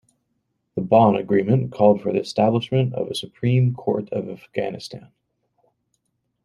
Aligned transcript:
The 0.73 0.81
Bonn 0.81 1.15
Agreement 1.15 1.71
called 1.71 2.01
for 2.01 2.11
the 2.11 2.19
establishment 2.19 2.95
of 2.95 3.05
a 3.09 3.13
Supreme 3.13 3.75
Court 3.75 4.09
of 4.11 4.29
Afghanistan. 4.29 5.11